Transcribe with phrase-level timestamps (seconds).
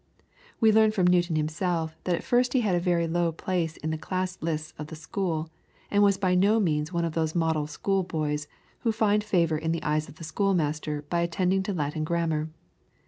[0.59, 3.91] We learn from Newton himself that at first he had a very low place in
[3.91, 5.51] the class lists of the school,
[5.91, 8.47] and was by no means one of those model school boys
[8.79, 12.49] who find favour in the eyes of the school master by attention to Latin grammar.